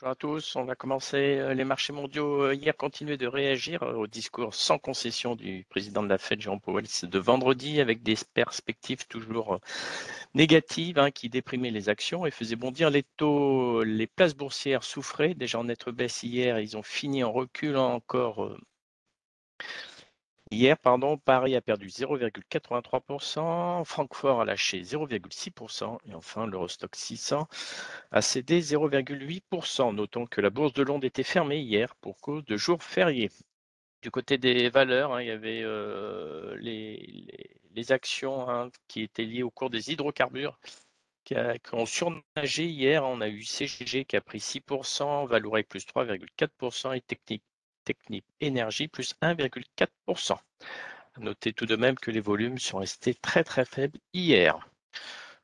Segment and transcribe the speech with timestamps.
[0.00, 0.54] Bonjour à tous.
[0.54, 1.38] On va commencer.
[1.38, 5.66] Euh, les marchés mondiaux euh, hier continuaient de réagir euh, au discours sans concession du
[5.68, 9.58] président de la Fed, Jean Powell, de vendredi, avec des perspectives toujours
[10.34, 13.82] négatives hein, qui déprimaient les actions et faisaient bondir les taux.
[13.82, 16.60] Les places boursières souffraient déjà en être baisse hier.
[16.60, 18.56] Ils ont fini en reculant encore
[20.50, 27.46] Hier, Paris a perdu 0,83%, Francfort a lâché 0,6% et enfin l'Eurostock 600
[28.12, 29.94] a cédé 0,8%.
[29.94, 33.30] Notons que la bourse de Londres était fermée hier pour cause de jours fériés.
[34.02, 39.42] Du côté des valeurs, hein, il y avait euh, les, actions hein, qui étaient liées
[39.42, 40.58] au cours des hydrocarbures
[41.24, 41.34] qui,
[41.72, 43.04] ont surnagé hier.
[43.04, 47.44] On a eu CGG qui a pris 6%, Valourec plus 3,4% et Technique
[47.88, 50.36] Technique Énergie plus 1,4%.
[51.20, 54.58] Notez tout de même que les volumes sont restés très très faibles hier.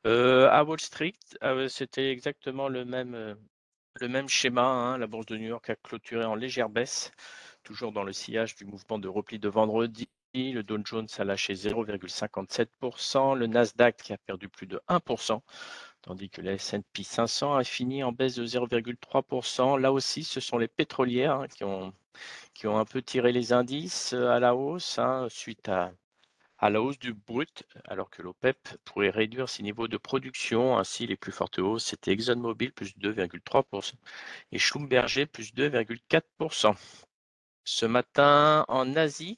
[0.05, 3.33] Euh, à Wall Street, euh, c'était exactement le même, euh,
[3.99, 4.61] le même schéma.
[4.61, 4.99] Hein.
[4.99, 7.11] La bourse de New York a clôturé en légère baisse,
[7.63, 10.07] toujours dans le sillage du mouvement de repli de vendredi.
[10.35, 15.41] Le Dow Jones a lâché 0,57%, le Nasdaq a perdu plus de 1%,
[16.05, 19.79] tandis que le S&P 500 a fini en baisse de 0,3%.
[19.79, 21.93] Là aussi, ce sont les pétrolières hein, qui ont
[22.53, 25.91] qui ont un peu tiré les indices euh, à la hausse hein, suite à,
[26.57, 30.77] à la hausse du brut, alors que l'OPEP pourrait réduire ses niveaux de production.
[30.77, 33.93] Ainsi, les plus fortes hausses, c'était ExxonMobil plus 2,3%
[34.51, 36.75] et Schlumberger plus 2,4%.
[37.65, 39.37] Ce matin, en Asie,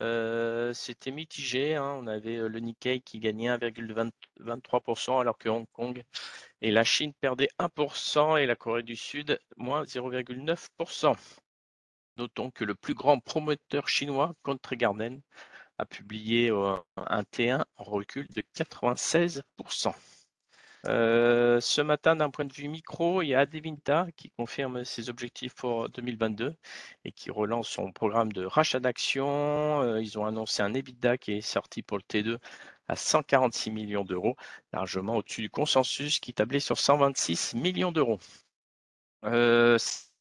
[0.00, 1.74] c'était mitigé.
[1.74, 1.96] Hein.
[2.00, 6.02] On avait le Nikkei qui gagnait 1,23% alors que Hong Kong
[6.60, 11.16] et la Chine perdaient 1% et la Corée du Sud moins 0,9%.
[12.16, 15.20] Notons que le plus grand promoteur chinois, Country Garden,
[15.78, 19.94] a publié un T1 en recul de 96%.
[20.88, 25.10] Euh, ce matin, d'un point de vue micro, il y a Adevinta qui confirme ses
[25.10, 26.56] objectifs pour 2022
[27.04, 29.82] et qui relance son programme de rachat d'actions.
[29.82, 32.38] Euh, ils ont annoncé un EBITDA qui est sorti pour le T2
[32.88, 34.36] à 146 millions d'euros,
[34.72, 38.18] largement au-dessus du consensus qui tablait sur 126 millions d'euros.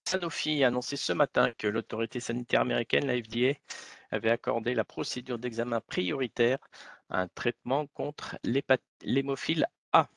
[0.05, 3.59] Sanofi a annoncé ce matin que l'autorité sanitaire américaine, la FDA,
[4.11, 6.59] avait accordé la procédure d'examen prioritaire
[7.09, 8.37] à un traitement contre
[9.03, 10.09] l'hémophile A.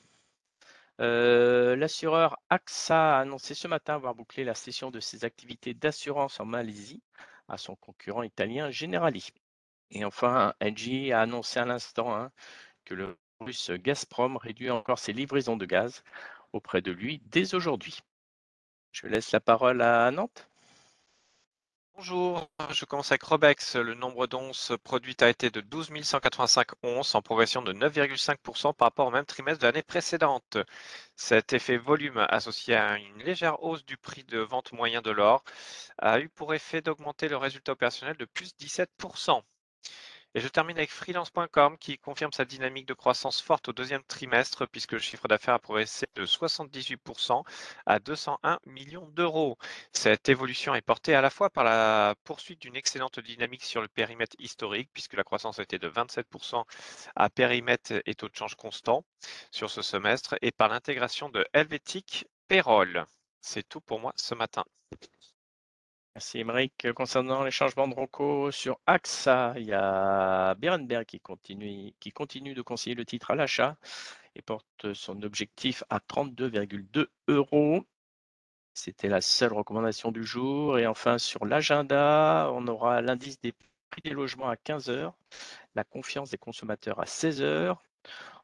[1.01, 6.41] Euh, l'assureur AXA a annoncé ce matin avoir bouclé la cession de ses activités d'assurance
[6.41, 7.03] en Malaisie
[7.49, 9.31] à son concurrent italien Generali.
[9.91, 12.31] Et enfin, Engie a annoncé à l'instant hein,
[12.85, 16.05] que le russe Gazprom réduit encore ses livraisons de gaz
[16.53, 18.01] auprès de lui dès aujourd'hui.
[18.93, 20.50] Je laisse la parole à Nantes.
[21.95, 23.77] Bonjour, je commence avec Robex.
[23.77, 28.87] Le nombre d'onces produites a été de 12 185 onces en progression de 9,5% par
[28.87, 30.59] rapport au même trimestre de l'année précédente.
[31.15, 35.45] Cet effet volume associé à une légère hausse du prix de vente moyen de l'or
[35.99, 39.43] a eu pour effet d'augmenter le résultat opérationnel de plus 17%.
[40.37, 44.65] Et je termine avec freelance.com qui confirme sa dynamique de croissance forte au deuxième trimestre
[44.69, 47.43] puisque le chiffre d'affaires a progressé de 78%
[47.87, 49.59] à 201 millions d'euros.
[49.93, 53.89] Cette évolution est portée à la fois par la poursuite d'une excellente dynamique sur le
[53.89, 56.65] périmètre historique puisque la croissance a été de 27%
[57.17, 59.05] à périmètre et taux de change constant
[59.51, 63.05] sur ce semestre et par l'intégration de Helvetic Payroll.
[63.41, 64.65] C'est tout pour moi ce matin.
[66.21, 66.93] Merci Émeric.
[66.95, 72.53] Concernant les changements de ROCO sur AXA, il y a Berenberg qui continue, qui continue
[72.53, 73.79] de conseiller le titre à l'achat
[74.35, 77.87] et porte son objectif à 32,2 euros.
[78.75, 80.79] C'était la seule recommandation du jour.
[80.79, 83.55] Et enfin, sur l'agenda, on aura l'indice des
[83.89, 85.15] prix des logements à 15 heures,
[85.75, 87.83] la confiance des consommateurs à 16 heures.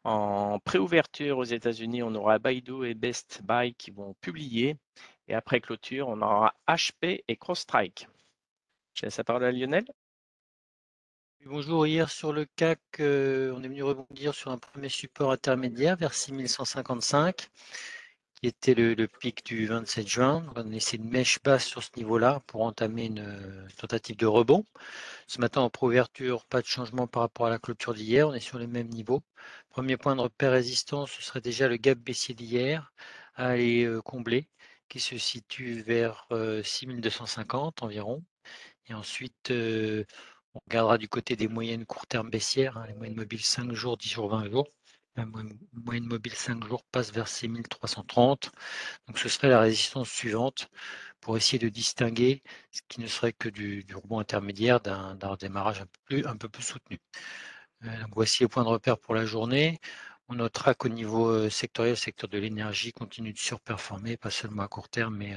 [0.03, 4.79] En préouverture aux États-Unis, on aura Baidu et Best Buy qui vont publier.
[5.29, 8.09] Et après clôture, on aura HP et CrossStrike.
[8.95, 9.85] Je laisse la parole à Lionel?
[11.45, 15.97] Bonjour, hier sur le CAC, euh, on est venu rebondir sur un premier support intermédiaire
[15.97, 17.49] vers 6155,
[18.35, 20.47] qui était le, pic du 27 juin.
[20.55, 24.27] On a laissé une mèche basse sur ce niveau-là pour entamer une, une, tentative de
[24.27, 24.65] rebond.
[25.27, 28.41] Ce matin, en préouverture, pas de changement par rapport à la clôture d'hier, on est
[28.41, 29.23] sur les mêmes niveaux.
[29.71, 32.93] Premier point de repère résistance, ce serait déjà le gap baissier d'hier
[33.35, 34.49] à aller euh, combler
[34.89, 36.27] qui se situe vers
[36.63, 38.25] 6250 environ.
[38.87, 39.51] Et ensuite,
[40.57, 43.97] on regardera du côté des moyennes court terme baissières, hein, les moyennes mobiles 5 jours,
[43.99, 44.69] 10 jours, 20 jours.
[45.17, 48.51] La moyenne mobile 5 jours passe vers 6330.
[49.07, 50.69] Donc ce serait la résistance suivante
[51.21, 55.87] pour essayer de distinguer ce qui ne serait que du, rebond intermédiaire d'un démarrage un
[55.87, 56.99] peu plus, un peu plus soutenu.
[57.83, 59.79] donc voici le point de repère pour la journée.
[60.29, 64.69] On notera qu'au niveau sectoriel, le secteur de l'énergie continue de surperformer, pas seulement à
[64.69, 65.35] court terme, mais,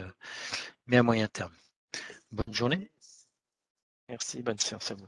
[0.88, 1.54] mais à moyen terme.
[2.32, 2.92] Bonne journée.
[4.08, 5.08] Merci, bonne séance à vous.